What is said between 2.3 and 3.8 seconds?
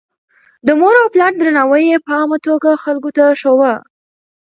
توګه خلکو ته ښووه.